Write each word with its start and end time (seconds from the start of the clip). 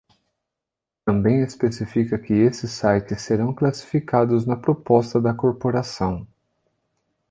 Também 1.05 1.43
especifica 1.43 2.17
que 2.17 2.33
esses 2.33 2.71
sites 2.71 3.21
serão 3.21 3.53
classificados 3.53 4.47
na 4.47 4.55
proposta 4.57 5.21
da 5.21 5.31
corporação. 5.31 6.27